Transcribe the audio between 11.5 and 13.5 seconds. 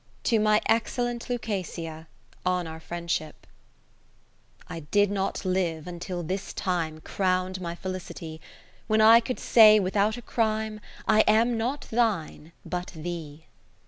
not thine, but Thee.